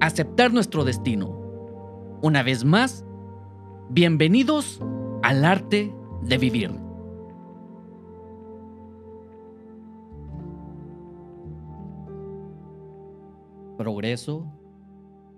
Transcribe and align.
aceptar 0.00 0.52
nuestro 0.52 0.84
destino. 0.84 1.28
Una 2.22 2.42
vez 2.42 2.64
más, 2.64 3.04
bienvenidos 3.90 4.80
al 5.22 5.44
arte 5.44 5.94
de 6.22 6.38
vivir. 6.38 6.70
Progreso 13.76 14.46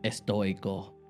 estoico. 0.03 1.02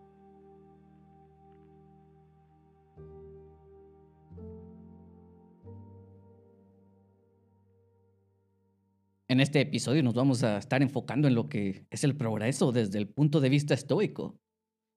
En 9.33 9.41
este 9.41 9.63
episodio 9.63 10.03
nos 10.03 10.13
vamos 10.13 10.45
a 10.45 10.59
estar 10.59 10.83
enfocando 10.83 11.27
en 11.27 11.35
lo 11.35 11.49
que 11.49 11.87
es 11.89 12.05
el 12.05 12.15
progreso 12.15 12.71
desde 12.71 12.99
el 12.99 13.09
punto 13.09 13.41
de 13.41 13.49
vista 13.49 13.73
estoico 13.73 14.39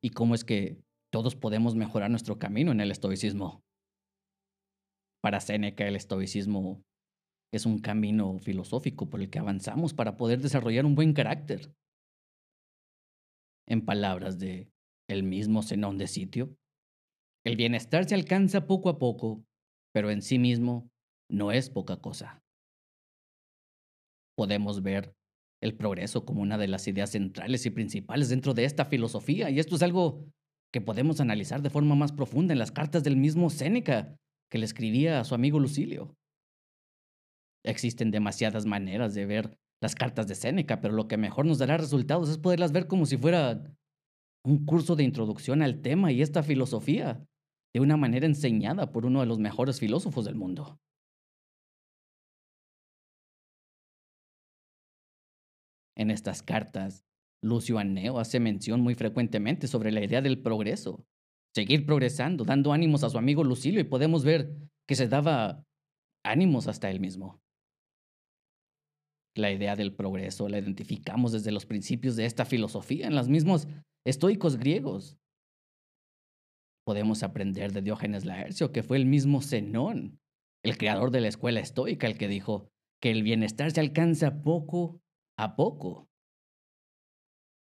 y 0.04 0.10
cómo 0.10 0.36
es 0.36 0.44
que 0.44 0.84
todos 1.10 1.38
podemos 1.38 1.76
mejorar 1.76 2.12
nuestro 2.12 2.38
camino 2.38 2.74
en 2.74 2.82
el 2.82 2.92
estoicismo. 2.92 3.64
Para 5.24 5.40
Séneca, 5.40 5.88
el 5.88 5.96
estoicismo 5.96 6.84
es 7.54 7.66
un 7.66 7.80
camino 7.80 8.38
filosófico 8.40 9.10
por 9.10 9.22
el 9.22 9.30
que 9.30 9.40
avanzamos 9.40 9.94
para 9.94 10.18
poder 10.18 10.42
desarrollar 10.42 10.86
un 10.86 10.96
buen 10.96 11.14
carácter. 11.14 11.74
En 13.70 13.86
palabras 13.86 14.38
de 14.38 14.70
el 15.08 15.24
mismo 15.24 15.64
Zenón 15.64 15.98
de 15.98 16.08
Sitio, 16.08 16.58
el 17.46 17.56
bienestar 17.56 18.04
se 18.04 18.16
alcanza 18.16 18.68
poco 18.68 18.90
a 18.90 19.00
poco, 19.00 19.46
pero 19.94 20.12
en 20.12 20.22
sí 20.22 20.40
mismo 20.40 20.92
no 21.30 21.54
es 21.54 21.70
poca 21.70 22.02
cosa 22.02 22.45
podemos 24.36 24.82
ver 24.82 25.16
el 25.62 25.76
progreso 25.76 26.26
como 26.26 26.42
una 26.42 26.58
de 26.58 26.68
las 26.68 26.88
ideas 26.88 27.12
centrales 27.12 27.66
y 27.66 27.70
principales 27.72 28.30
dentro 28.30 28.54
de 28.54 28.66
esta 28.66 28.86
filosofía. 28.86 29.50
Y 29.50 29.60
esto 29.60 29.76
es 29.76 29.82
algo 29.82 30.26
que 30.72 30.82
podemos 30.82 31.22
analizar 31.22 31.62
de 31.62 31.70
forma 31.70 31.96
más 31.96 32.12
profunda 32.12 32.54
en 32.54 32.60
las 32.60 32.72
cartas 32.72 33.04
del 33.04 33.18
mismo 33.18 33.50
Séneca 33.50 34.18
que 34.52 34.58
le 34.58 34.66
escribía 34.66 35.20
a 35.20 35.24
su 35.24 35.34
amigo 35.34 35.60
Lucilio. 35.60 36.16
Existen 37.64 38.12
demasiadas 38.12 38.66
maneras 38.66 39.16
de 39.16 39.26
ver 39.26 39.58
las 39.82 39.96
cartas 39.96 40.28
de 40.28 40.36
Séneca, 40.36 40.82
pero 40.82 40.94
lo 40.94 41.08
que 41.08 41.18
mejor 41.18 41.46
nos 41.46 41.58
dará 41.58 41.78
resultados 41.78 42.30
es 42.30 42.38
poderlas 42.38 42.72
ver 42.72 42.88
como 42.88 43.06
si 43.06 43.18
fuera 43.18 43.64
un 44.44 44.66
curso 44.66 44.96
de 44.96 45.04
introducción 45.04 45.62
al 45.62 45.82
tema 45.82 46.12
y 46.12 46.22
esta 46.22 46.44
filosofía, 46.44 47.26
de 47.74 47.80
una 47.82 47.98
manera 47.98 48.26
enseñada 48.26 48.92
por 48.92 49.06
uno 49.06 49.22
de 49.22 49.26
los 49.26 49.40
mejores 49.40 49.80
filósofos 49.80 50.26
del 50.26 50.36
mundo. 50.36 50.80
En 55.98 56.12
estas 56.12 56.44
cartas, 56.44 57.06
Lucio 57.42 57.78
Anneo 57.78 58.20
hace 58.20 58.40
mención 58.40 58.82
muy 58.82 58.96
frecuentemente 58.96 59.68
sobre 59.68 59.92
la 59.92 60.04
idea 60.04 60.22
del 60.22 60.42
progreso, 60.42 61.06
seguir 61.54 61.86
progresando, 61.86 62.44
dando 62.44 62.74
ánimos 62.74 63.04
a 63.04 63.10
su 63.10 63.18
amigo 63.18 63.44
Lucilio 63.44 63.80
y 63.80 63.86
podemos 63.86 64.26
ver 64.26 64.56
que 64.88 64.96
se 64.96 65.08
daba 65.08 65.64
ánimos 66.26 66.68
hasta 66.68 66.90
él 66.90 67.00
mismo. 67.00 67.40
La 69.38 69.52
idea 69.52 69.76
del 69.76 69.94
progreso 69.94 70.50
la 70.50 70.60
identificamos 70.60 71.32
desde 71.32 71.52
los 71.52 71.66
principios 71.66 72.16
de 72.16 72.26
esta 72.26 72.46
filosofía 72.46 73.08
en 73.08 73.16
los 73.16 73.28
mismos 73.28 73.68
estoicos 74.06 74.58
griegos. 74.58 75.18
Podemos 76.86 77.24
aprender 77.24 77.74
de 77.74 77.82
Diógenes 77.82 78.26
Laercio, 78.26 78.72
que 78.72 78.84
fue 78.84 78.98
el 78.98 79.06
mismo 79.06 79.42
Zenón, 79.42 80.20
el 80.64 80.78
creador 80.78 81.12
de 81.12 81.22
la 81.22 81.28
escuela 81.28 81.60
estoica, 81.60 82.08
el 82.08 82.18
que 82.18 82.28
dijo 82.28 82.70
que 83.02 83.12
el 83.12 83.24
bienestar 83.24 83.72
se 83.72 83.82
alcanza 83.82 84.42
poco 84.42 85.02
a 85.38 85.56
poco. 85.56 86.10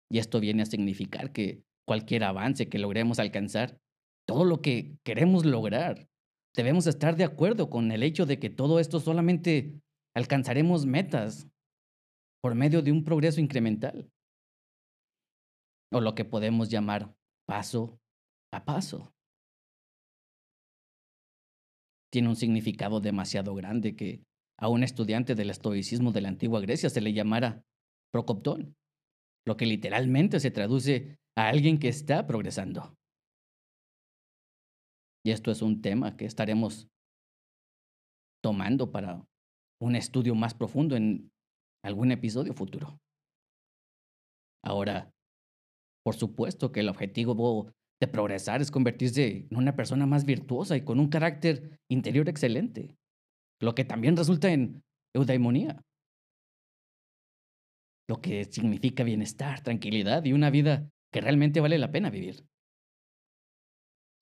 Y 0.09 0.19
esto 0.19 0.39
viene 0.39 0.63
a 0.63 0.67
significar 0.67 1.31
que 1.31 1.63
cualquier 1.85 2.23
avance 2.23 2.69
que 2.69 2.79
logremos 2.79 3.19
alcanzar, 3.19 3.79
todo 4.27 4.45
lo 4.45 4.61
que 4.61 4.97
queremos 5.03 5.45
lograr, 5.45 6.09
debemos 6.55 6.87
estar 6.87 7.15
de 7.15 7.23
acuerdo 7.23 7.69
con 7.69 7.91
el 7.91 8.03
hecho 8.03 8.25
de 8.25 8.39
que 8.39 8.49
todo 8.49 8.79
esto 8.79 8.99
solamente 8.99 9.81
alcanzaremos 10.15 10.85
metas 10.85 11.47
por 12.41 12.55
medio 12.55 12.81
de 12.81 12.91
un 12.91 13.03
progreso 13.03 13.41
incremental. 13.41 14.11
O 15.91 16.01
lo 16.01 16.15
que 16.15 16.25
podemos 16.25 16.69
llamar 16.69 17.15
paso 17.47 17.99
a 18.51 18.65
paso. 18.65 19.13
Tiene 22.11 22.29
un 22.29 22.35
significado 22.35 22.99
demasiado 23.01 23.53
grande 23.55 23.95
que 23.95 24.23
a 24.57 24.69
un 24.69 24.83
estudiante 24.83 25.35
del 25.35 25.49
estoicismo 25.49 26.11
de 26.11 26.21
la 26.21 26.29
antigua 26.29 26.61
Grecia 26.61 26.89
se 26.89 27.01
le 27.01 27.13
llamara 27.13 27.63
procoptón, 28.11 28.75
lo 29.45 29.57
que 29.57 29.65
literalmente 29.65 30.39
se 30.39 30.51
traduce 30.51 31.17
a 31.37 31.49
alguien 31.49 31.79
que 31.79 31.89
está 31.89 32.25
progresando. 32.25 32.95
Y 35.25 35.31
esto 35.31 35.51
es 35.51 35.61
un 35.61 35.81
tema 35.81 36.15
que 36.15 36.25
estaremos 36.25 36.87
tomando 38.41 38.91
para 38.91 39.25
un 39.81 39.95
estudio 39.95 40.35
más 40.35 40.53
profundo 40.53 40.95
en 40.95 41.31
algún 41.83 42.11
episodio 42.11 42.53
futuro. 42.53 42.99
Ahora, 44.63 45.11
por 46.03 46.15
supuesto 46.15 46.71
que 46.71 46.79
el 46.79 46.89
objetivo 46.89 47.71
de 47.99 48.07
progresar 48.07 48.61
es 48.61 48.71
convertirse 48.71 49.47
en 49.49 49.57
una 49.57 49.75
persona 49.75 50.05
más 50.05 50.25
virtuosa 50.25 50.77
y 50.77 50.83
con 50.83 50.99
un 50.99 51.09
carácter 51.09 51.79
interior 51.89 52.29
excelente 52.29 52.95
lo 53.61 53.75
que 53.75 53.85
también 53.85 54.17
resulta 54.17 54.51
en 54.51 54.83
eudaimonía, 55.13 55.81
lo 58.07 58.21
que 58.21 58.45
significa 58.45 59.03
bienestar, 59.03 59.61
tranquilidad 59.61 60.23
y 60.25 60.33
una 60.33 60.49
vida 60.49 60.89
que 61.11 61.21
realmente 61.21 61.61
vale 61.61 61.77
la 61.77 61.91
pena 61.91 62.09
vivir. 62.09 62.45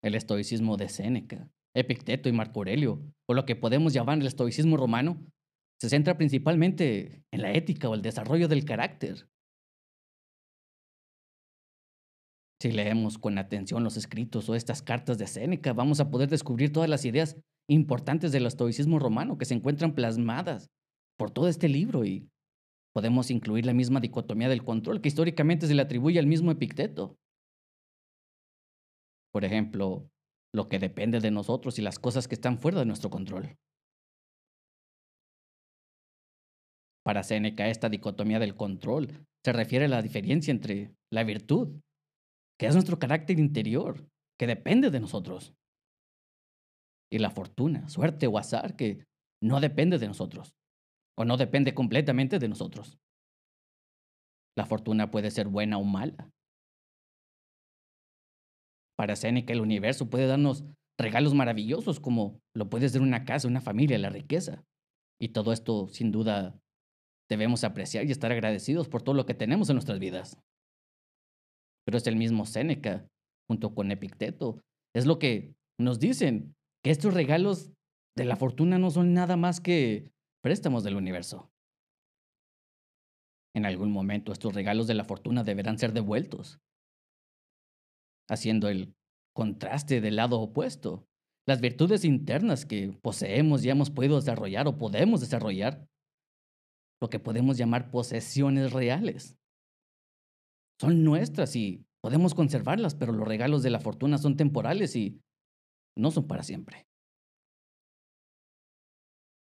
El 0.04 0.16
estoicismo 0.16 0.78
de 0.78 0.90
Séneca, 0.90 1.50
Epicteto 1.76 2.30
y 2.30 2.34
Marco 2.34 2.60
Aurelio, 2.60 3.02
o 3.28 3.34
lo 3.34 3.46
que 3.46 3.56
podemos 3.56 3.94
llamar 3.94 4.20
el 4.20 4.28
estoicismo 4.28 4.78
romano, 4.78 5.26
se 5.82 5.90
centra 5.90 6.18
principalmente 6.18 7.24
en 7.32 7.42
la 7.42 7.52
ética 7.52 7.90
o 7.90 7.96
el 7.96 8.02
desarrollo 8.02 8.48
del 8.48 8.64
carácter. 8.64 9.28
Si 12.64 12.72
leemos 12.72 13.18
con 13.18 13.38
atención 13.38 13.84
los 13.84 13.98
escritos 13.98 14.48
o 14.48 14.56
estas 14.56 14.82
cartas 14.82 15.18
de 15.18 15.28
Séneca, 15.28 15.74
vamos 15.74 16.00
a 16.00 16.10
poder 16.10 16.30
descubrir 16.30 16.72
todas 16.72 16.90
las 16.90 17.04
ideas 17.04 17.36
importantes 17.68 18.32
del 18.32 18.46
estoicismo 18.46 19.00
romano 19.00 19.38
que 19.38 19.44
se 19.44 19.54
encuentran 19.54 19.94
plasmadas 19.94 20.72
por 21.18 21.30
todo 21.30 21.50
este 21.50 21.68
libro 21.68 22.06
y 22.06 22.30
podemos 22.94 23.32
incluir 23.32 23.66
la 23.66 23.74
misma 23.74 24.00
dicotomía 24.00 24.48
del 24.48 24.64
control 24.64 25.02
que 25.02 25.10
históricamente 25.10 25.68
se 25.68 25.76
le 25.76 25.82
atribuye 25.82 26.20
al 26.20 26.26
mismo 26.26 26.52
Epicteto. 26.52 27.18
Por 29.34 29.44
ejemplo, 29.44 30.10
lo 30.56 30.70
que 30.70 30.80
depende 30.80 31.20
de 31.20 31.32
nosotros 31.32 31.78
y 31.80 31.82
las 31.82 32.00
cosas 32.00 32.30
que 32.30 32.36
están 32.36 32.60
fuera 32.60 32.80
de 32.80 32.86
nuestro 32.86 33.10
control. 33.10 33.58
Para 37.04 37.24
Séneca, 37.24 37.68
esta 37.68 37.90
dicotomía 37.90 38.40
del 38.40 38.56
control 38.56 39.28
se 39.44 39.52
refiere 39.52 39.84
a 39.84 39.90
la 39.90 40.02
diferencia 40.02 40.52
entre 40.52 40.96
la 41.12 41.26
virtud, 41.26 41.82
que 42.60 42.68
es 42.68 42.74
nuestro 42.74 43.00
carácter 43.00 43.40
interior, 43.40 44.08
que 44.40 44.48
depende 44.48 44.90
de 44.90 45.00
nosotros, 45.00 45.54
y 47.12 47.20
la 47.20 47.30
fortuna, 47.30 47.88
suerte 47.90 48.26
o 48.26 48.40
azar 48.40 48.76
que 48.76 49.06
no 49.40 49.60
depende 49.60 50.00
de 50.00 50.08
nosotros 50.08 50.56
o 51.16 51.26
no 51.26 51.38
depende 51.38 51.76
completamente 51.76 52.40
de 52.40 52.48
nosotros. 52.48 52.98
La 54.58 54.66
fortuna 54.66 55.12
puede 55.12 55.30
ser 55.30 55.48
buena 55.48 55.78
o 55.78 55.84
mala. 55.84 56.32
Para 58.98 59.16
Séneca 59.16 59.54
el 59.54 59.62
universo 59.62 60.10
puede 60.10 60.26
darnos 60.26 60.64
regalos 61.00 61.34
maravillosos 61.34 62.00
como 62.00 62.40
lo 62.56 62.70
puede 62.70 62.90
ser 62.90 63.02
una 63.02 63.26
casa, 63.26 63.48
una 63.48 63.62
familia, 63.62 63.98
la 64.00 64.10
riqueza. 64.10 64.64
Y 65.20 65.30
todo 65.30 65.54
esto 65.54 65.88
sin 65.90 66.12
duda 66.12 66.60
debemos 67.30 67.64
apreciar 67.64 68.06
y 68.06 68.12
estar 68.12 68.32
agradecidos 68.32 68.90
por 68.90 69.04
todo 69.04 69.14
lo 69.16 69.26
que 69.26 69.34
tenemos 69.34 69.70
en 69.70 69.76
nuestras 69.76 70.00
vidas. 70.00 70.40
Pero 71.86 71.98
es 71.98 72.08
el 72.08 72.16
mismo 72.16 72.46
Séneca, 72.46 73.08
junto 73.48 73.74
con 73.74 73.92
Epicteto, 73.92 74.62
es 74.96 75.06
lo 75.06 75.20
que 75.20 75.56
nos 75.80 76.00
dicen 76.00 76.56
que 76.84 76.92
estos 76.92 77.14
regalos 77.14 77.72
de 78.16 78.26
la 78.26 78.36
fortuna 78.36 78.78
no 78.78 78.92
son 78.92 79.14
nada 79.14 79.38
más 79.38 79.60
que 79.60 80.12
préstamos 80.42 80.84
del 80.84 80.96
universo. 80.96 81.52
En 83.56 83.66
algún 83.66 83.92
momento 83.92 84.32
estos 84.32 84.54
regalos 84.54 84.88
de 84.88 84.96
la 84.96 85.04
fortuna 85.04 85.44
deberán 85.44 85.78
ser 85.78 85.94
devueltos, 85.94 86.60
haciendo 88.30 88.70
el 88.70 88.96
contraste 89.36 90.02
del 90.02 90.16
lado 90.16 90.40
opuesto. 90.40 91.08
Las 91.46 91.60
virtudes 91.60 92.06
internas 92.06 92.66
que 92.66 92.98
poseemos 93.02 93.64
y 93.64 93.70
hemos 93.70 93.90
podido 93.90 94.16
desarrollar 94.16 94.68
o 94.68 94.78
podemos 94.78 95.22
desarrollar, 95.22 95.88
lo 97.02 97.10
que 97.10 97.20
podemos 97.20 97.58
llamar 97.58 97.92
posesiones 97.92 98.72
reales. 98.72 99.38
Son 100.84 101.02
nuestras 101.06 101.56
y 101.56 101.86
podemos 102.02 102.36
conservarlas, 102.36 102.94
pero 102.94 103.14
los 103.14 103.26
regalos 103.26 103.64
de 103.64 103.70
la 103.70 103.80
fortuna 103.80 104.18
son 104.18 104.36
temporales 104.36 104.98
y 104.98 105.18
no 105.98 106.12
son 106.12 106.28
para 106.28 106.44
siempre. 106.44 106.86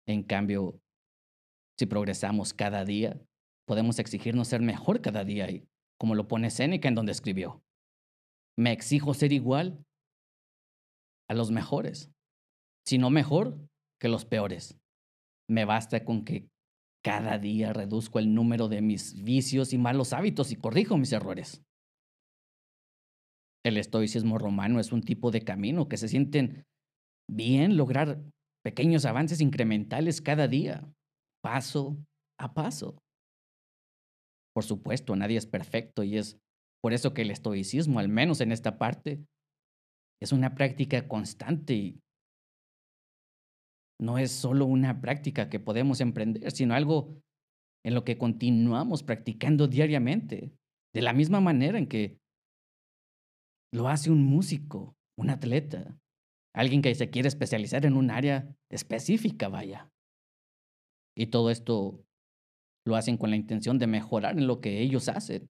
En 0.05 0.21
cambio, 0.21 0.81
si 1.79 1.85
progresamos 1.85 2.53
cada 2.53 2.83
día, 2.83 3.17
podemos 3.65 3.99
exigirnos 3.99 4.49
ser 4.49 4.61
mejor 4.61 4.99
cada 4.99 5.23
día 5.23 5.49
y, 5.49 5.65
como 5.97 6.13
lo 6.13 6.27
pone 6.27 6.49
Séneca 6.49 6.89
en 6.89 6.95
donde 6.95 7.13
escribió, 7.13 7.63
me 8.57 8.73
exijo 8.73 9.13
ser 9.13 9.31
igual 9.31 9.85
a 11.29 11.35
los 11.35 11.51
mejores, 11.51 12.11
si 12.85 12.97
no 12.97 13.09
mejor 13.11 13.57
que 13.97 14.09
los 14.09 14.25
peores. 14.25 14.77
Me 15.47 15.63
basta 15.63 16.03
con 16.03 16.25
que 16.25 16.49
cada 17.03 17.37
día 17.37 17.73
reduzco 17.73 18.19
el 18.19 18.33
número 18.33 18.67
de 18.67 18.81
mis 18.81 19.23
vicios 19.23 19.73
y 19.73 19.77
malos 19.77 20.13
hábitos 20.13 20.51
y 20.51 20.55
corrijo 20.55 20.97
mis 20.97 21.13
errores. 21.13 21.63
El 23.63 23.77
estoicismo 23.77 24.37
romano 24.37 24.79
es 24.79 24.91
un 24.91 25.01
tipo 25.01 25.31
de 25.31 25.41
camino 25.41 25.87
que 25.89 25.97
se 25.97 26.07
sienten 26.07 26.65
bien 27.29 27.77
lograr 27.77 28.21
pequeños 28.63 29.05
avances 29.05 29.41
incrementales 29.41 30.21
cada 30.21 30.47
día, 30.47 30.91
paso 31.41 31.97
a 32.39 32.53
paso. 32.53 32.97
Por 34.53 34.63
supuesto, 34.63 35.15
nadie 35.15 35.37
es 35.37 35.45
perfecto 35.45 36.03
y 36.03 36.17
es 36.17 36.37
por 36.81 36.93
eso 36.93 37.13
que 37.13 37.21
el 37.21 37.31
estoicismo, 37.31 37.99
al 37.99 38.09
menos 38.09 38.41
en 38.41 38.51
esta 38.51 38.77
parte, 38.77 39.23
es 40.21 40.31
una 40.31 40.55
práctica 40.55 41.07
constante 41.07 41.73
y 41.73 41.99
no 43.99 44.17
es 44.17 44.31
solo 44.31 44.65
una 44.65 45.01
práctica 45.01 45.49
que 45.49 45.59
podemos 45.59 46.01
emprender, 46.01 46.49
sino 46.51 46.73
algo 46.73 47.21
en 47.85 47.93
lo 47.93 48.03
que 48.03 48.17
continuamos 48.17 49.03
practicando 49.03 49.67
diariamente, 49.67 50.53
de 50.93 51.01
la 51.01 51.13
misma 51.13 51.39
manera 51.39 51.77
en 51.77 51.87
que 51.87 52.17
lo 53.71 53.87
hace 53.87 54.09
un 54.09 54.23
músico, 54.23 54.95
un 55.17 55.29
atleta, 55.29 55.97
alguien 56.55 56.81
que 56.81 56.95
se 56.95 57.09
quiere 57.09 57.27
especializar 57.27 57.85
en 57.85 57.95
un 57.95 58.09
área 58.09 58.55
específica, 58.71 59.49
vaya. 59.49 59.91
Y 61.15 61.27
todo 61.27 61.51
esto 61.51 62.03
lo 62.85 62.95
hacen 62.95 63.17
con 63.17 63.29
la 63.29 63.35
intención 63.35 63.77
de 63.77 63.87
mejorar 63.87 64.37
en 64.37 64.47
lo 64.47 64.61
que 64.61 64.81
ellos 64.81 65.09
hacen. 65.09 65.49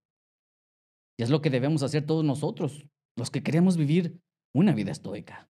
Y 1.17 1.23
es 1.23 1.29
lo 1.29 1.41
que 1.41 1.49
debemos 1.49 1.83
hacer 1.83 2.05
todos 2.05 2.25
nosotros, 2.25 2.87
los 3.17 3.29
que 3.29 3.43
queremos 3.43 3.77
vivir 3.77 4.19
una 4.53 4.73
vida 4.73 4.91
estoica. 4.91 5.49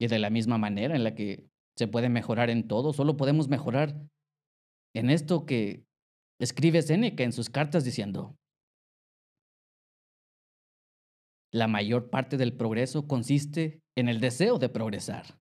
Y 0.00 0.08
de 0.08 0.18
la 0.18 0.30
misma 0.30 0.56
manera 0.56 0.96
en 0.96 1.04
la 1.04 1.14
que 1.14 1.46
se 1.76 1.86
puede 1.86 2.08
mejorar 2.08 2.48
en 2.50 2.66
todo, 2.66 2.92
solo 2.92 3.16
podemos 3.16 3.48
mejorar 3.48 3.94
en 4.94 5.10
esto 5.10 5.44
que 5.44 5.84
escribe 6.40 6.82
Seneca 6.82 7.22
en 7.22 7.32
sus 7.32 7.50
cartas 7.50 7.84
diciendo, 7.84 8.36
la 11.52 11.68
mayor 11.68 12.10
parte 12.10 12.36
del 12.36 12.56
progreso 12.56 13.06
consiste 13.06 13.82
en 13.96 14.08
el 14.08 14.20
deseo 14.20 14.58
de 14.58 14.68
progresar. 14.68 15.38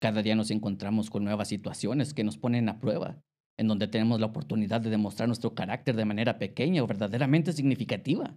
Cada 0.00 0.22
día 0.22 0.36
nos 0.36 0.50
encontramos 0.50 1.10
con 1.10 1.24
nuevas 1.24 1.48
situaciones 1.48 2.14
que 2.14 2.24
nos 2.24 2.38
ponen 2.38 2.68
a 2.68 2.78
prueba 2.78 3.22
en 3.58 3.68
donde 3.68 3.88
tenemos 3.88 4.20
la 4.20 4.26
oportunidad 4.26 4.80
de 4.80 4.90
demostrar 4.90 5.28
nuestro 5.28 5.54
carácter 5.54 5.96
de 5.96 6.04
manera 6.04 6.38
pequeña 6.38 6.82
o 6.82 6.86
verdaderamente 6.86 7.52
significativa, 7.52 8.36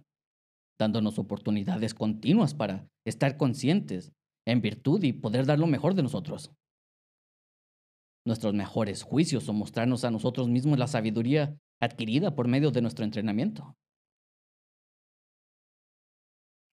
dándonos 0.78 1.18
oportunidades 1.18 1.94
continuas 1.94 2.54
para 2.54 2.88
estar 3.04 3.36
conscientes 3.36 4.12
en 4.46 4.60
virtud 4.60 5.02
y 5.02 5.12
poder 5.12 5.46
dar 5.46 5.58
lo 5.58 5.66
mejor 5.66 5.94
de 5.94 6.02
nosotros. 6.02 6.52
Nuestros 8.24 8.54
mejores 8.54 9.02
juicios 9.02 9.48
o 9.48 9.52
mostrarnos 9.52 10.04
a 10.04 10.10
nosotros 10.10 10.48
mismos 10.48 10.78
la 10.78 10.86
sabiduría 10.86 11.58
adquirida 11.80 12.34
por 12.34 12.48
medio 12.48 12.70
de 12.70 12.82
nuestro 12.82 13.04
entrenamiento. 13.04 13.76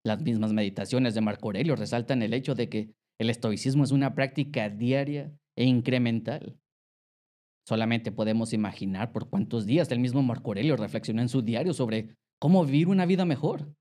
Las 0.03 0.21
mismas 0.21 0.53
meditaciones 0.53 1.15
de 1.15 1.21
Marco 1.21 1.47
Aurelio 1.47 1.75
resaltan 1.75 2.21
el 2.21 2.33
hecho 2.33 2.53
de 2.53 2.69
que 2.69 2.93
el 3.19 3.29
estoicismo 3.29 3.83
es 3.83 3.91
una 3.91 4.13
práctica 4.13 4.69
diaria 4.69 5.31
e 5.55 5.65
incremental 5.65 6.59
Solamente 7.67 8.11
podemos 8.11 8.53
imaginar 8.53 9.11
por 9.11 9.27
cuántos 9.27 9.65
días 9.65 9.89
el 9.91 9.99
mismo 9.99 10.21
Marco 10.21 10.51
Aurelio 10.51 10.77
reflexionó 10.77 11.21
en 11.21 11.29
su 11.29 11.41
diario 11.41 11.73
sobre 11.73 12.15
cómo 12.39 12.63
vivir 12.63 12.87
una 12.87 13.07
vida 13.07 13.25
mejor. 13.25 13.73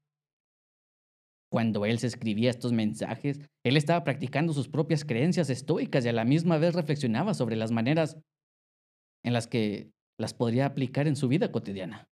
Cuando 1.54 1.86
él 1.86 2.00
se 2.00 2.08
escribía 2.08 2.50
estos 2.50 2.72
mensajes, 2.72 3.40
él 3.64 3.76
estaba 3.76 4.02
practicando 4.02 4.52
sus 4.52 4.66
propias 4.66 5.04
creencias 5.04 5.50
estoicas 5.50 6.04
y 6.04 6.08
a 6.08 6.12
la 6.12 6.24
misma 6.24 6.58
vez 6.58 6.74
reflexionaba 6.74 7.32
sobre 7.32 7.54
las 7.54 7.70
maneras 7.70 8.18
en 9.24 9.32
las 9.32 9.46
que 9.46 9.92
las 10.18 10.34
podría 10.34 10.66
aplicar 10.66 11.06
en 11.06 11.14
su 11.14 11.28
vida 11.28 11.52
cotidiana. 11.52 12.08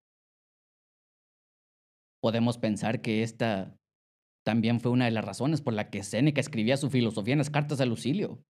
Podemos 2.21 2.59
pensar 2.59 3.01
que 3.01 3.23
esta 3.23 3.75
también 4.45 4.79
fue 4.79 4.91
una 4.91 5.05
de 5.05 5.11
las 5.11 5.25
razones 5.25 5.59
por 5.59 5.73
la 5.73 5.89
que 5.89 6.03
Séneca 6.03 6.39
escribía 6.39 6.77
su 6.77 6.91
filosofía 6.91 7.33
en 7.33 7.39
las 7.39 7.49
cartas 7.49 7.81
a 7.81 7.87
Lucilio. 7.87 8.43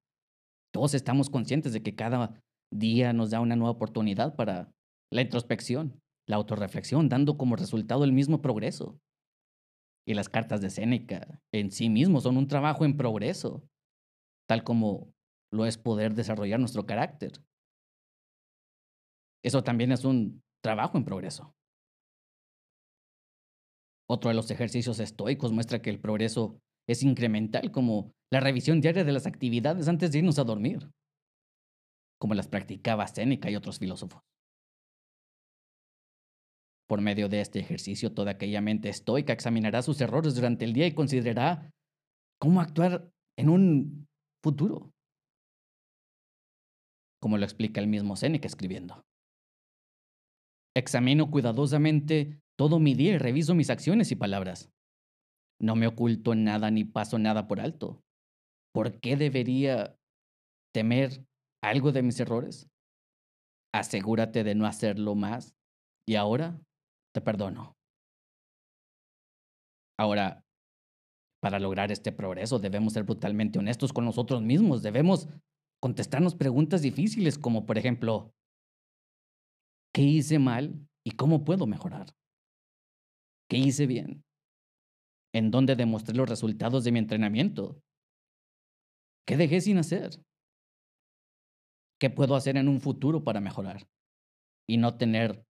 Todos 0.73 0.93
estamos 0.93 1.29
conscientes 1.29 1.71
de 1.71 1.83
que 1.83 1.95
cada 1.95 2.43
día 2.69 3.13
nos 3.13 3.31
da 3.31 3.39
una 3.39 3.55
nueva 3.55 3.71
oportunidad 3.71 4.35
para 4.35 4.73
la 5.09 5.21
introspección, 5.21 6.01
la 6.27 6.35
autorreflexión, 6.35 7.07
dando 7.07 7.37
como 7.37 7.55
resultado 7.55 8.03
el 8.03 8.11
mismo 8.11 8.41
progreso. 8.41 8.99
Las 10.13 10.29
cartas 10.29 10.61
de 10.61 10.69
Séneca 10.69 11.41
en 11.51 11.71
sí 11.71 11.89
mismos 11.89 12.23
son 12.23 12.37
un 12.37 12.47
trabajo 12.47 12.85
en 12.85 12.97
progreso, 12.97 13.63
tal 14.47 14.63
como 14.63 15.13
lo 15.51 15.65
es 15.65 15.77
poder 15.77 16.13
desarrollar 16.13 16.59
nuestro 16.59 16.85
carácter. 16.85 17.31
Eso 19.43 19.63
también 19.63 19.91
es 19.91 20.05
un 20.05 20.43
trabajo 20.63 20.97
en 20.97 21.05
progreso. 21.05 21.55
Otro 24.09 24.29
de 24.29 24.35
los 24.35 24.51
ejercicios 24.51 24.99
estoicos 24.99 25.51
muestra 25.51 25.81
que 25.81 25.89
el 25.89 25.99
progreso 25.99 26.59
es 26.87 27.03
incremental, 27.03 27.71
como 27.71 28.13
la 28.31 28.39
revisión 28.39 28.81
diaria 28.81 29.03
de 29.03 29.11
las 29.11 29.25
actividades 29.25 29.87
antes 29.87 30.11
de 30.11 30.19
irnos 30.19 30.39
a 30.39 30.43
dormir 30.43 30.89
como 32.21 32.35
las 32.35 32.47
practicaba 32.47 33.07
Séneca 33.07 33.49
y 33.49 33.55
otros 33.55 33.79
filósofos. 33.79 34.21
Por 36.91 36.99
medio 36.99 37.29
de 37.29 37.39
este 37.39 37.57
ejercicio, 37.59 38.13
toda 38.13 38.31
aquella 38.31 38.59
mente 38.59 38.89
estoica 38.89 39.31
examinará 39.31 39.81
sus 39.81 40.01
errores 40.01 40.35
durante 40.35 40.65
el 40.65 40.73
día 40.73 40.87
y 40.87 40.93
considerará 40.93 41.71
cómo 42.37 42.59
actuar 42.59 43.09
en 43.37 43.47
un 43.47 44.09
futuro, 44.43 44.91
como 47.21 47.37
lo 47.37 47.45
explica 47.45 47.79
el 47.79 47.87
mismo 47.87 48.17
Séneca 48.17 48.45
escribiendo. 48.45 49.05
Examino 50.75 51.31
cuidadosamente 51.31 52.41
todo 52.59 52.77
mi 52.77 52.93
día 52.93 53.13
y 53.13 53.17
reviso 53.17 53.55
mis 53.55 53.69
acciones 53.69 54.11
y 54.11 54.17
palabras. 54.17 54.69
No 55.61 55.77
me 55.77 55.87
oculto 55.87 56.35
nada 56.35 56.71
ni 56.71 56.83
paso 56.83 57.17
nada 57.17 57.47
por 57.47 57.61
alto. 57.61 58.01
¿Por 58.73 58.99
qué 58.99 59.15
debería 59.15 59.95
temer 60.73 61.25
algo 61.63 61.93
de 61.93 62.03
mis 62.03 62.19
errores? 62.19 62.67
Asegúrate 63.73 64.43
de 64.43 64.55
no 64.55 64.65
hacerlo 64.65 65.15
más 65.15 65.55
y 66.05 66.15
ahora 66.15 66.59
te 67.13 67.21
perdono. 67.21 67.75
Ahora, 69.99 70.43
para 71.41 71.59
lograr 71.59 71.91
este 71.91 72.11
progreso 72.11 72.59
debemos 72.59 72.93
ser 72.93 73.03
brutalmente 73.03 73.59
honestos 73.59 73.93
con 73.93 74.05
nosotros 74.05 74.41
mismos, 74.41 74.81
debemos 74.81 75.27
contestarnos 75.81 76.35
preguntas 76.35 76.81
difíciles 76.81 77.37
como 77.37 77.65
por 77.65 77.77
ejemplo, 77.77 78.33
¿qué 79.93 80.03
hice 80.03 80.39
mal 80.39 80.87
y 81.05 81.11
cómo 81.11 81.43
puedo 81.43 81.65
mejorar? 81.65 82.07
¿Qué 83.49 83.57
hice 83.57 83.85
bien? 83.85 84.23
¿En 85.33 85.51
dónde 85.51 85.75
demostré 85.75 86.15
los 86.15 86.29
resultados 86.29 86.83
de 86.83 86.91
mi 86.91 86.99
entrenamiento? 86.99 87.81
¿Qué 89.27 89.37
dejé 89.37 89.61
sin 89.61 89.77
hacer? 89.77 90.11
¿Qué 91.99 92.09
puedo 92.09 92.35
hacer 92.35 92.57
en 92.57 92.67
un 92.67 92.81
futuro 92.81 93.23
para 93.23 93.41
mejorar? 93.41 93.87
Y 94.67 94.77
no 94.77 94.97
tener 94.97 95.45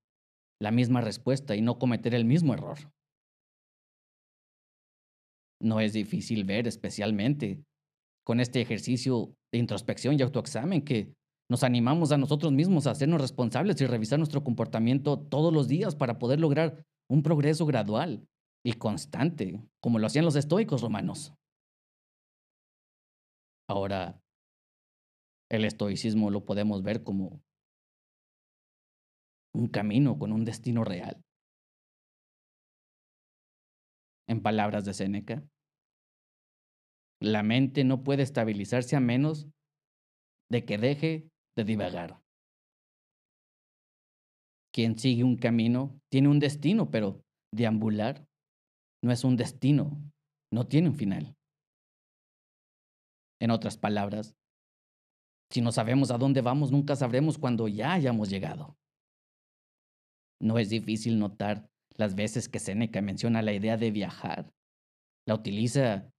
la 0.62 0.70
misma 0.70 1.02
respuesta 1.02 1.56
y 1.56 1.62
no 1.62 1.80
cometer 1.80 2.14
el 2.14 2.24
mismo 2.24 2.54
error. 2.54 2.78
No 5.60 5.80
es 5.80 5.94
difícil 5.94 6.44
ver, 6.46 6.68
especialmente 6.68 7.64
con 8.24 8.40
este 8.40 8.62
ejercicio 8.62 9.36
de 9.52 9.58
introspección 9.58 10.18
y 10.18 10.22
autoexamen, 10.22 10.84
que 10.84 11.16
nos 11.50 11.64
animamos 11.64 12.12
a 12.12 12.18
nosotros 12.18 12.52
mismos 12.52 12.86
a 12.86 12.92
hacernos 12.92 13.20
responsables 13.20 13.82
y 13.82 13.88
revisar 13.88 14.20
nuestro 14.20 14.44
comportamiento 14.44 15.20
todos 15.20 15.52
los 15.52 15.68
días 15.68 15.96
para 15.96 16.20
poder 16.20 16.40
lograr 16.40 16.86
un 17.10 17.24
progreso 17.24 17.66
gradual 17.66 18.28
y 18.64 18.74
constante, 18.74 19.64
como 19.82 19.98
lo 19.98 20.06
hacían 20.06 20.26
los 20.26 20.36
estoicos 20.36 20.82
romanos. 20.82 21.34
Ahora, 23.68 24.22
El 25.50 25.66
estoicismo 25.66 26.30
lo 26.30 26.46
podemos 26.46 26.82
ver 26.82 27.04
como 27.04 27.42
un 29.54 29.68
camino 29.68 30.18
con 30.18 30.32
un 30.32 30.46
destino 30.46 30.84
real. 30.84 31.22
En 34.28 34.42
palabras 34.42 34.86
de 34.86 34.94
Séneca, 34.94 35.44
la 37.22 37.44
mente 37.44 37.84
no 37.84 38.04
puede 38.04 38.24
estabilizarse 38.24 38.96
a 38.96 39.00
menos 39.00 39.48
de 40.50 40.66
que 40.66 40.78
deje 40.78 41.30
de 41.56 41.64
divagar. 41.64 42.22
Quien 44.74 44.98
sigue 44.98 45.24
un 45.24 45.36
camino 45.36 46.00
tiene 46.10 46.30
un 46.30 46.40
destino, 46.40 46.90
pero 46.90 47.22
deambular 47.54 48.26
no 49.04 49.12
es 49.12 49.24
un 49.24 49.36
destino, 49.36 50.02
no 50.52 50.68
tiene 50.68 50.90
un 50.90 50.96
final. 50.96 51.36
En 53.42 53.52
otras 53.52 53.78
palabras, 53.78 54.36
si 55.52 55.62
no 55.62 55.72
sabemos 55.72 56.12
a 56.12 56.18
dónde 56.18 56.42
vamos, 56.42 56.72
nunca 56.72 56.96
sabremos 56.96 57.38
cuando 57.38 57.68
ya 57.68 57.94
hayamos 57.94 58.30
llegado. 58.30 58.78
No 60.42 60.58
es 60.58 60.70
difícil 60.70 61.20
notar 61.20 61.70
las 61.96 62.16
veces 62.16 62.50
que 62.50 62.60
Seneca 62.60 63.02
menciona 63.02 63.44
la 63.44 63.54
idea 63.54 63.78
de 63.78 63.92
viajar. 63.92 64.52
La 65.28 65.36
utiliza 65.36 66.10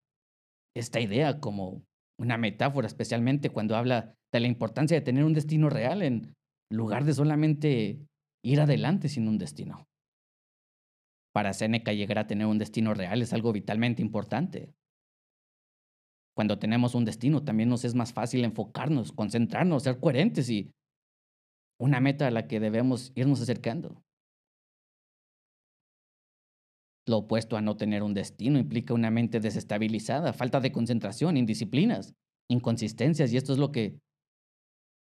esta 0.77 1.01
idea 1.01 1.41
como 1.41 1.83
una 2.19 2.39
metáfora, 2.39 2.87
especialmente 2.87 3.51
cuando 3.51 3.77
habla 3.77 4.15
de 4.33 4.41
la 4.41 4.47
importancia 4.47 4.97
de 4.97 5.05
tener 5.05 5.25
un 5.25 5.35
destino 5.35 5.69
real 5.69 6.03
en 6.03 6.35
lugar 6.71 7.05
de 7.05 7.15
solamente 7.15 7.99
ir 8.45 8.61
adelante 8.61 9.09
sin 9.09 9.27
un 9.27 9.39
destino. 9.39 9.89
Para 11.35 11.53
Seneca 11.53 11.93
llegar 11.93 12.19
a 12.19 12.27
tener 12.27 12.47
un 12.47 12.59
destino 12.59 12.95
real 12.95 13.23
es 13.23 13.33
algo 13.33 13.53
vitalmente 13.53 14.03
importante. 14.03 14.73
Cuando 16.35 16.59
tenemos 16.59 16.95
un 16.95 17.05
destino 17.05 17.43
también 17.43 17.69
nos 17.69 17.85
es 17.85 17.95
más 17.95 18.13
fácil 18.13 18.45
enfocarnos, 18.45 19.13
concentrarnos, 19.13 19.83
ser 19.83 19.99
coherentes 19.99 20.49
y 20.49 20.73
una 21.79 22.01
meta 22.01 22.29
a 22.29 22.31
la 22.31 22.47
que 22.47 22.61
debemos 22.61 23.13
irnos 23.17 23.41
acercando. 23.41 24.03
Lo 27.07 27.19
opuesto 27.19 27.57
a 27.57 27.61
no 27.61 27.77
tener 27.77 28.03
un 28.03 28.15
destino 28.15 28.59
implica 28.59 28.95
una 28.95 29.11
mente 29.11 29.41
desestabilizada, 29.41 30.33
falta 30.33 30.61
de 30.61 30.71
concentración, 30.71 31.37
indisciplinas, 31.37 32.15
inconsistencias 32.49 33.33
y 33.33 33.37
esto 33.37 33.53
es 33.53 33.59
lo 33.59 33.73
que 33.73 33.99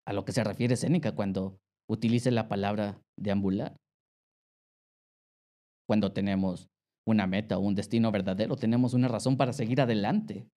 a 0.07 0.13
lo 0.13 0.25
que 0.25 0.33
se 0.33 0.43
refiere 0.43 0.77
Séneca 0.77 1.13
cuando 1.13 1.61
utilice 1.89 2.31
la 2.31 2.49
palabra 2.49 3.03
deambular. 3.19 3.77
Cuando 5.87 6.13
tenemos 6.13 6.69
una 7.07 7.27
meta 7.27 7.59
o 7.59 7.61
un 7.61 7.75
destino 7.75 8.11
verdadero, 8.11 8.57
tenemos 8.57 8.95
una 8.95 9.09
razón 9.09 9.37
para 9.37 9.53
seguir 9.53 9.81
adelante. 9.81 10.49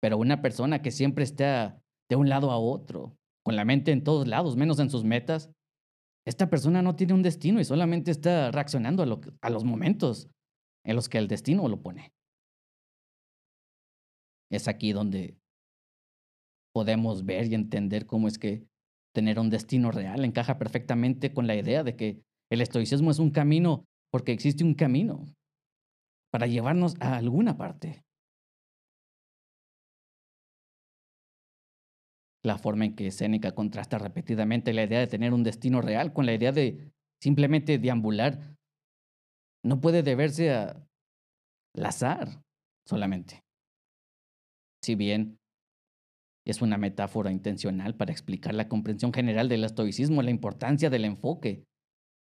Pero 0.00 0.18
una 0.18 0.40
persona 0.42 0.82
que 0.82 0.90
siempre 0.90 1.24
está 1.24 1.82
de 2.08 2.16
un 2.16 2.28
lado 2.28 2.50
a 2.50 2.58
otro, 2.58 3.16
con 3.42 3.56
la 3.56 3.64
mente 3.64 3.90
en 3.90 4.04
todos 4.04 4.28
lados, 4.28 4.56
menos 4.56 4.78
en 4.78 4.90
sus 4.90 5.04
metas, 5.04 5.50
esta 6.26 6.48
persona 6.48 6.82
no 6.82 6.96
tiene 6.96 7.14
un 7.14 7.22
destino 7.22 7.60
y 7.60 7.64
solamente 7.64 8.10
está 8.10 8.50
reaccionando 8.50 9.02
a 9.02 9.50
los 9.50 9.64
momentos 9.64 10.30
en 10.84 10.96
los 10.96 11.08
que 11.08 11.18
el 11.18 11.28
destino 11.28 11.68
lo 11.68 11.80
pone. 11.80 12.12
Es 14.50 14.68
aquí 14.68 14.92
donde 14.92 15.36
podemos 16.72 17.24
ver 17.24 17.46
y 17.46 17.54
entender 17.54 18.06
cómo 18.06 18.28
es 18.28 18.38
que 18.38 18.66
tener 19.14 19.38
un 19.38 19.48
destino 19.48 19.90
real 19.90 20.24
encaja 20.24 20.58
perfectamente 20.58 21.32
con 21.32 21.46
la 21.46 21.54
idea 21.54 21.84
de 21.84 21.96
que 21.96 22.22
el 22.50 22.60
estoicismo 22.60 23.10
es 23.10 23.18
un 23.18 23.30
camino 23.30 23.86
porque 24.10 24.32
existe 24.32 24.64
un 24.64 24.74
camino 24.74 25.24
para 26.30 26.46
llevarnos 26.46 26.96
a 27.00 27.16
alguna 27.16 27.56
parte. 27.56 28.04
La 32.42 32.58
forma 32.58 32.84
en 32.84 32.94
que 32.94 33.10
Séneca 33.10 33.52
contrasta 33.52 33.98
repetidamente 33.98 34.74
la 34.74 34.82
idea 34.82 34.98
de 34.98 35.06
tener 35.06 35.32
un 35.32 35.44
destino 35.44 35.80
real 35.80 36.12
con 36.12 36.26
la 36.26 36.34
idea 36.34 36.52
de 36.52 36.92
simplemente 37.22 37.78
deambular 37.78 38.53
no 39.64 39.80
puede 39.80 40.02
deberse 40.02 40.52
a 40.52 40.86
al 41.76 41.86
azar 41.86 42.42
solamente. 42.86 43.42
Si 44.82 44.94
bien 44.94 45.38
es 46.46 46.60
una 46.62 46.76
metáfora 46.76 47.32
intencional 47.32 47.96
para 47.96 48.12
explicar 48.12 48.54
la 48.54 48.68
comprensión 48.68 49.12
general 49.12 49.48
del 49.48 49.64
estoicismo, 49.64 50.22
la 50.22 50.30
importancia 50.30 50.90
del 50.90 51.06
enfoque 51.06 51.64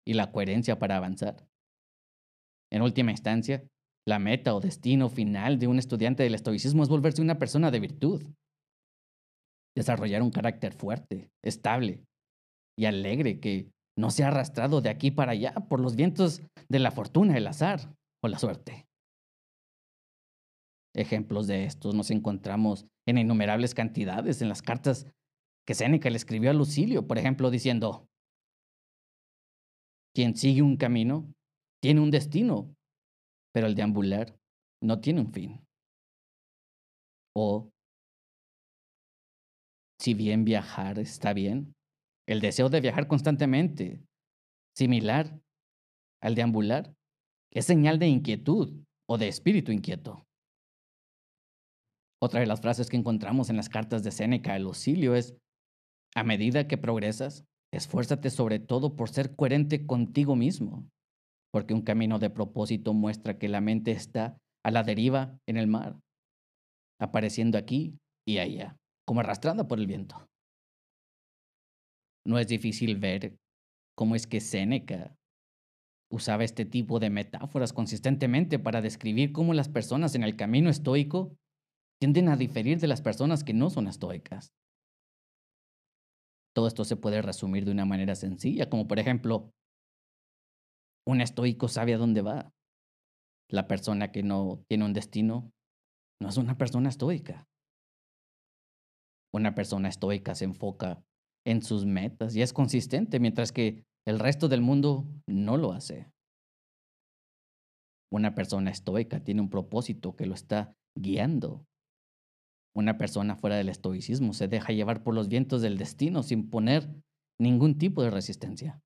y 0.06 0.14
la 0.14 0.30
coherencia 0.30 0.78
para 0.78 0.96
avanzar. 0.96 1.46
En 2.70 2.82
última 2.82 3.10
instancia, 3.10 3.66
la 4.06 4.18
meta 4.18 4.54
o 4.54 4.60
destino 4.60 5.08
final 5.08 5.58
de 5.58 5.66
un 5.66 5.78
estudiante 5.78 6.22
del 6.22 6.34
estoicismo 6.34 6.82
es 6.82 6.88
volverse 6.88 7.20
una 7.20 7.38
persona 7.38 7.70
de 7.70 7.80
virtud, 7.80 8.22
desarrollar 9.76 10.22
un 10.22 10.30
carácter 10.30 10.72
fuerte, 10.72 11.30
estable 11.42 12.04
y 12.78 12.86
alegre 12.86 13.40
que 13.40 13.71
no 13.96 14.10
sea 14.10 14.28
arrastrado 14.28 14.80
de 14.80 14.90
aquí 14.90 15.10
para 15.10 15.32
allá 15.32 15.54
por 15.68 15.80
los 15.80 15.96
vientos 15.96 16.42
de 16.68 16.78
la 16.78 16.90
fortuna, 16.90 17.36
el 17.36 17.46
azar 17.46 17.94
o 18.22 18.28
la 18.28 18.38
suerte. 18.38 18.86
Ejemplos 20.94 21.46
de 21.46 21.64
estos 21.64 21.94
nos 21.94 22.10
encontramos 22.10 22.86
en 23.06 23.18
innumerables 23.18 23.74
cantidades 23.74 24.42
en 24.42 24.48
las 24.48 24.62
cartas 24.62 25.06
que 25.66 25.74
Séneca 25.74 26.10
le 26.10 26.16
escribió 26.16 26.50
a 26.50 26.54
Lucilio, 26.54 27.06
por 27.06 27.18
ejemplo, 27.18 27.50
diciendo, 27.50 28.08
quien 30.14 30.36
sigue 30.36 30.62
un 30.62 30.76
camino 30.76 31.32
tiene 31.82 32.00
un 32.00 32.10
destino, 32.10 32.74
pero 33.52 33.66
el 33.66 33.74
deambular 33.74 34.36
no 34.82 35.00
tiene 35.00 35.20
un 35.20 35.32
fin. 35.32 35.60
O, 37.34 37.70
si 39.98 40.14
bien 40.14 40.44
viajar 40.44 40.98
está 40.98 41.32
bien, 41.32 41.74
el 42.26 42.40
deseo 42.40 42.68
de 42.68 42.80
viajar 42.80 43.08
constantemente, 43.08 44.02
similar 44.76 45.40
al 46.20 46.34
deambular, 46.34 46.94
es 47.52 47.66
señal 47.66 47.98
de 47.98 48.08
inquietud 48.08 48.82
o 49.08 49.18
de 49.18 49.28
espíritu 49.28 49.72
inquieto. 49.72 50.26
Otra 52.22 52.40
de 52.40 52.46
las 52.46 52.60
frases 52.60 52.88
que 52.88 52.96
encontramos 52.96 53.50
en 53.50 53.56
las 53.56 53.68
cartas 53.68 54.04
de 54.04 54.12
Séneca 54.12 54.54
al 54.54 54.62
Lucilio 54.62 55.14
es, 55.14 55.36
a 56.14 56.22
medida 56.22 56.68
que 56.68 56.78
progresas, 56.78 57.44
esfuérzate 57.72 58.30
sobre 58.30 58.60
todo 58.60 58.94
por 58.94 59.08
ser 59.10 59.34
coherente 59.34 59.86
contigo 59.86 60.36
mismo, 60.36 60.88
porque 61.52 61.74
un 61.74 61.82
camino 61.82 62.18
de 62.18 62.30
propósito 62.30 62.94
muestra 62.94 63.38
que 63.38 63.48
la 63.48 63.60
mente 63.60 63.90
está 63.90 64.38
a 64.64 64.70
la 64.70 64.84
deriva 64.84 65.36
en 65.46 65.56
el 65.56 65.66
mar, 65.66 65.98
apareciendo 67.00 67.58
aquí 67.58 67.98
y 68.26 68.38
allá, 68.38 68.76
como 69.04 69.20
arrastrada 69.20 69.66
por 69.66 69.80
el 69.80 69.86
viento. 69.86 70.28
No 72.24 72.38
es 72.38 72.46
difícil 72.46 72.96
ver 72.96 73.36
cómo 73.96 74.14
es 74.14 74.26
que 74.26 74.40
Séneca 74.40 75.16
usaba 76.10 76.44
este 76.44 76.64
tipo 76.64 77.00
de 77.00 77.10
metáforas 77.10 77.72
consistentemente 77.72 78.58
para 78.58 78.82
describir 78.82 79.32
cómo 79.32 79.54
las 79.54 79.68
personas 79.68 80.14
en 80.14 80.22
el 80.22 80.36
camino 80.36 80.68
estoico 80.68 81.36
tienden 82.00 82.28
a 82.28 82.36
diferir 82.36 82.78
de 82.78 82.88
las 82.88 83.00
personas 83.00 83.44
que 83.44 83.54
no 83.54 83.70
son 83.70 83.86
estoicas. 83.86 84.52
Todo 86.54 86.68
esto 86.68 86.84
se 86.84 86.96
puede 86.96 87.22
resumir 87.22 87.64
de 87.64 87.72
una 87.72 87.86
manera 87.86 88.14
sencilla, 88.14 88.68
como 88.68 88.86
por 88.86 88.98
ejemplo, 88.98 89.52
un 91.06 91.20
estoico 91.20 91.68
sabe 91.68 91.94
a 91.94 91.98
dónde 91.98 92.20
va. 92.20 92.52
La 93.48 93.66
persona 93.66 94.12
que 94.12 94.22
no 94.22 94.64
tiene 94.68 94.84
un 94.84 94.92
destino 94.92 95.50
no 96.20 96.28
es 96.28 96.36
una 96.36 96.58
persona 96.58 96.90
estoica. 96.90 97.48
Una 99.32 99.54
persona 99.54 99.88
estoica 99.88 100.34
se 100.34 100.44
enfoca 100.44 101.02
en 101.44 101.62
sus 101.62 101.86
metas 101.86 102.34
y 102.36 102.42
es 102.42 102.52
consistente, 102.52 103.20
mientras 103.20 103.52
que 103.52 103.84
el 104.06 104.18
resto 104.18 104.48
del 104.48 104.60
mundo 104.60 105.06
no 105.26 105.56
lo 105.56 105.72
hace. 105.72 106.10
Una 108.10 108.34
persona 108.34 108.70
estoica 108.70 109.24
tiene 109.24 109.40
un 109.40 109.50
propósito 109.50 110.14
que 110.16 110.26
lo 110.26 110.34
está 110.34 110.76
guiando 110.94 111.64
una 112.74 112.96
persona 112.96 113.36
fuera 113.36 113.56
del 113.56 113.68
estoicismo 113.68 114.32
se 114.32 114.48
deja 114.48 114.72
llevar 114.72 115.02
por 115.02 115.14
los 115.14 115.28
vientos 115.28 115.62
del 115.62 115.76
destino 115.76 116.22
sin 116.22 116.48
poner 116.48 116.88
ningún 117.38 117.76
tipo 117.76 118.02
de 118.02 118.10
resistencia. 118.10 118.80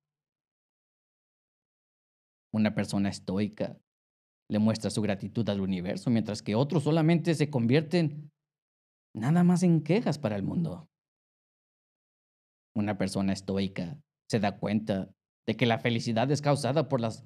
Una 2.53 2.75
persona 2.75 3.09
estoica 3.09 3.77
le 4.49 4.59
muestra 4.59 4.89
su 4.89 5.01
gratitud 5.01 5.47
al 5.49 5.61
universo, 5.61 6.09
mientras 6.09 6.41
que 6.41 6.55
otros 6.55 6.83
solamente 6.83 7.33
se 7.35 7.49
convierten 7.49 8.31
nada 9.15 9.43
más 9.43 9.63
en 9.63 9.83
quejas 9.83 10.17
para 10.17 10.35
el 10.35 10.43
mundo. 10.43 10.89
Una 12.77 12.95
persona 12.95 13.33
estoica 13.33 13.99
se 14.29 14.39
da 14.39 14.59
cuenta 14.59 15.09
de 15.47 15.57
que 15.57 15.65
la 15.65 15.79
felicidad 15.79 16.29
es 16.29 16.43
causada 16.43 16.87
por 16.87 17.01
las 17.01 17.25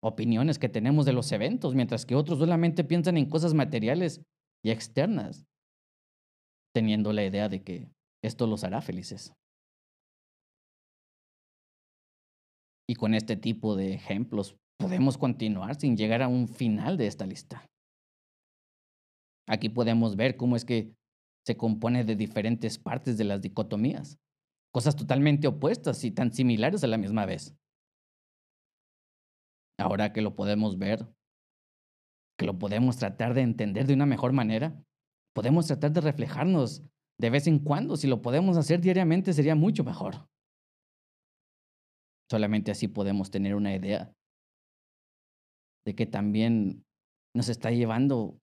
opiniones 0.00 0.60
que 0.60 0.68
tenemos 0.68 1.06
de 1.06 1.12
los 1.12 1.32
eventos, 1.32 1.74
mientras 1.74 2.06
que 2.06 2.14
otros 2.14 2.38
solamente 2.38 2.84
piensan 2.84 3.16
en 3.16 3.28
cosas 3.28 3.52
materiales 3.52 4.22
y 4.64 4.70
externas 4.70 5.44
teniendo 6.72 7.12
la 7.12 7.24
idea 7.24 7.48
de 7.48 7.64
que 7.64 7.90
esto 8.22 8.46
los 8.46 8.62
hará 8.62 8.80
felices. 8.80 9.32
Y 12.88 12.94
con 12.94 13.14
este 13.14 13.36
tipo 13.36 13.74
de 13.74 13.92
ejemplos 13.92 14.56
podemos 14.78 15.18
continuar 15.18 15.74
sin 15.80 15.96
llegar 15.96 16.22
a 16.22 16.28
un 16.28 16.46
final 16.46 16.96
de 16.96 17.08
esta 17.08 17.26
lista. 17.26 17.66
Aquí 19.48 19.68
podemos 19.68 20.14
ver 20.14 20.36
cómo 20.36 20.54
es 20.54 20.64
que 20.64 20.94
se 21.44 21.56
compone 21.56 22.04
de 22.04 22.14
diferentes 22.14 22.78
partes 22.78 23.18
de 23.18 23.24
las 23.24 23.40
dicotomías, 23.40 24.18
cosas 24.76 24.94
totalmente 24.94 25.48
opuestas 25.48 26.04
y 26.04 26.10
tan 26.10 26.34
similares 26.34 26.84
a 26.84 26.86
la 26.86 26.98
misma 26.98 27.24
vez. 27.24 27.56
Ahora 29.80 30.12
que 30.12 30.20
lo 30.20 30.36
podemos 30.36 30.76
ver, 30.76 31.08
que 32.38 32.44
lo 32.44 32.58
podemos 32.58 32.98
tratar 32.98 33.32
de 33.32 33.40
entender 33.40 33.86
de 33.86 33.94
una 33.94 34.04
mejor 34.04 34.34
manera, 34.34 34.78
podemos 35.34 35.66
tratar 35.66 35.92
de 35.92 36.02
reflejarnos 36.02 36.82
de 37.18 37.30
vez 37.30 37.46
en 37.46 37.58
cuando. 37.58 37.96
Si 37.96 38.06
lo 38.06 38.20
podemos 38.20 38.58
hacer 38.58 38.82
diariamente 38.82 39.32
sería 39.32 39.54
mucho 39.54 39.82
mejor. 39.82 40.28
Solamente 42.30 42.70
así 42.70 42.86
podemos 42.86 43.30
tener 43.30 43.54
una 43.54 43.74
idea 43.74 44.12
de 45.86 45.94
que 45.94 46.04
también 46.04 46.84
nos 47.34 47.48
está 47.48 47.70
llevando 47.70 48.38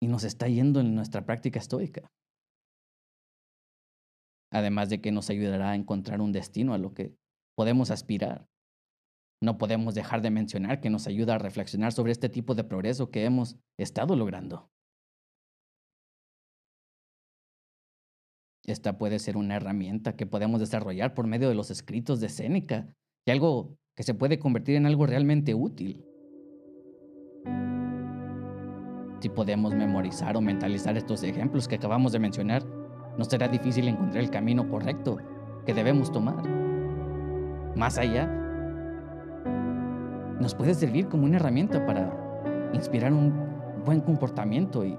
y 0.00 0.06
nos 0.06 0.22
está 0.22 0.46
yendo 0.46 0.78
en 0.78 0.94
nuestra 0.94 1.26
práctica 1.26 1.58
estoica. 1.58 2.08
Además 4.50 4.88
de 4.88 5.00
que 5.00 5.12
nos 5.12 5.30
ayudará 5.30 5.70
a 5.70 5.74
encontrar 5.74 6.20
un 6.20 6.32
destino 6.32 6.74
a 6.74 6.78
lo 6.78 6.94
que 6.94 7.14
podemos 7.56 7.90
aspirar. 7.90 8.46
No 9.42 9.58
podemos 9.58 9.94
dejar 9.94 10.22
de 10.22 10.30
mencionar 10.30 10.80
que 10.80 10.90
nos 10.90 11.06
ayuda 11.06 11.34
a 11.34 11.38
reflexionar 11.38 11.92
sobre 11.92 12.12
este 12.12 12.28
tipo 12.28 12.54
de 12.54 12.64
progreso 12.64 13.10
que 13.10 13.24
hemos 13.24 13.56
estado 13.78 14.16
logrando. 14.16 14.70
Esta 18.64 18.98
puede 18.98 19.18
ser 19.18 19.36
una 19.36 19.56
herramienta 19.56 20.16
que 20.16 20.26
podemos 20.26 20.58
desarrollar 20.58 21.14
por 21.14 21.26
medio 21.26 21.48
de 21.48 21.54
los 21.54 21.70
escritos 21.70 22.20
de 22.20 22.28
Séneca 22.28 22.88
y 23.24 23.30
algo 23.30 23.76
que 23.94 24.02
se 24.02 24.14
puede 24.14 24.38
convertir 24.38 24.74
en 24.74 24.86
algo 24.86 25.06
realmente 25.06 25.54
útil. 25.54 26.04
Si 29.20 29.28
podemos 29.28 29.74
memorizar 29.74 30.36
o 30.36 30.40
mentalizar 30.40 30.96
estos 30.96 31.22
ejemplos 31.22 31.68
que 31.68 31.76
acabamos 31.76 32.12
de 32.12 32.18
mencionar, 32.18 32.66
no 33.16 33.24
será 33.24 33.48
difícil 33.48 33.88
encontrar 33.88 34.22
el 34.22 34.30
camino 34.30 34.68
correcto 34.68 35.18
que 35.64 35.74
debemos 35.74 36.12
tomar. 36.12 36.36
Más 37.74 37.98
allá, 37.98 38.26
nos 40.40 40.54
puede 40.54 40.74
servir 40.74 41.08
como 41.08 41.24
una 41.24 41.36
herramienta 41.36 41.84
para 41.86 42.70
inspirar 42.72 43.12
un 43.12 43.32
buen 43.84 44.00
comportamiento 44.00 44.84
y 44.84 44.96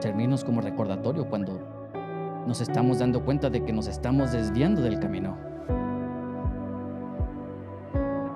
servirnos 0.00 0.44
como 0.44 0.60
recordatorio 0.60 1.28
cuando 1.28 1.58
nos 2.46 2.60
estamos 2.60 2.98
dando 2.98 3.24
cuenta 3.24 3.50
de 3.50 3.64
que 3.64 3.72
nos 3.72 3.86
estamos 3.86 4.32
desviando 4.32 4.82
del 4.82 4.98
camino. 4.98 5.36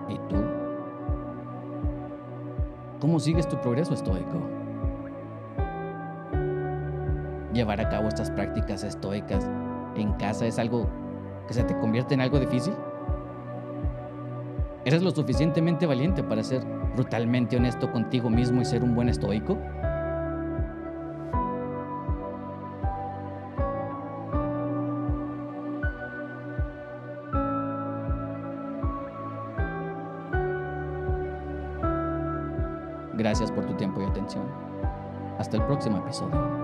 ¿Y 0.09 0.17
tú? 0.29 0.37
¿Cómo 3.01 3.19
sigues 3.19 3.49
tu 3.49 3.61
progreso 3.61 3.95
estoico? 3.95 4.64
Llevar 7.55 7.81
a 7.81 7.89
cabo 7.89 8.09
estas 8.09 8.33
prácticas 8.33 8.83
estoicas 8.83 9.49
en 9.95 10.13
casa 10.15 10.45
es 10.45 10.59
algo 10.59 10.89
que 11.47 11.55
se 11.55 11.63
te 11.63 11.79
convierte 11.79 12.15
en 12.15 12.21
algo 12.21 12.41
difícil? 12.41 12.75
¿Eres 14.85 15.05
lo 15.05 15.13
suficientemente 15.13 15.87
valiente 15.87 16.25
para 16.25 16.43
ser 16.43 16.65
brutalmente 16.97 17.57
honesto 17.57 17.93
contigo 17.93 18.29
mismo 18.29 18.61
y 18.61 18.65
ser 18.65 18.83
un 18.83 18.97
buen 18.97 19.09
estoico? 19.09 19.57
Gracias 33.13 33.53
por 33.53 33.65
tu 33.65 33.75
tiempo 33.75 34.03
y 34.03 34.07
atención. 34.07 34.45
Hasta 35.39 35.57
el 35.57 35.63
próximo 35.63 35.99
episodio. 35.99 36.64